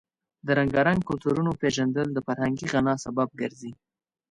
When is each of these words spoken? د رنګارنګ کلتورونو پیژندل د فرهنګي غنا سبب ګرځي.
د 0.45 0.47
رنګارنګ 0.59 0.99
کلتورونو 1.09 1.51
پیژندل 1.61 2.07
د 2.13 2.17
فرهنګي 2.27 2.67
غنا 2.73 2.93
سبب 3.05 3.29
ګرځي. 3.41 3.71